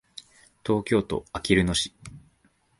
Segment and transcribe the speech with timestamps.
[0.65, 1.93] 東京都あきる野市